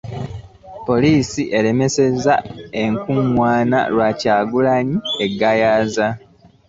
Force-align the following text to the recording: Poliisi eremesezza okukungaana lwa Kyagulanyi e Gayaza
Poliisi 0.87 1.43
eremesezza 1.57 2.35
okukungaana 2.85 3.79
lwa 3.93 4.09
Kyagulanyi 4.19 4.97
e 5.25 5.27
Gayaza 5.39 6.07